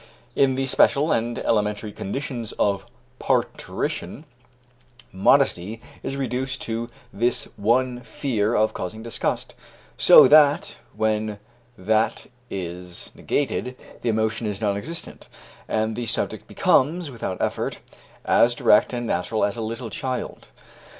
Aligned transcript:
In 0.35 0.55
the 0.55 0.65
special 0.65 1.11
and 1.11 1.37
elementary 1.37 1.91
conditions 1.91 2.53
of 2.53 2.87
parturition, 3.19 4.25
modesty 5.11 5.79
is 6.01 6.17
reduced 6.17 6.63
to 6.63 6.89
this 7.13 7.43
one 7.55 8.01
fear 8.01 8.55
of 8.55 8.73
causing 8.73 9.03
disgust; 9.03 9.53
so 9.97 10.27
that, 10.27 10.77
when 10.95 11.37
that 11.77 12.25
is 12.49 13.11
negated, 13.13 13.77
the 14.01 14.09
emotion 14.09 14.47
is 14.47 14.59
non 14.59 14.75
existent, 14.75 15.27
and 15.67 15.95
the 15.95 16.07
subject 16.07 16.47
becomes, 16.47 17.11
without 17.11 17.39
effort, 17.39 17.79
as 18.25 18.55
direct 18.55 18.93
and 18.93 19.05
natural 19.05 19.43
as 19.45 19.55
a 19.55 19.61
little 19.61 19.91
child. 19.91 20.47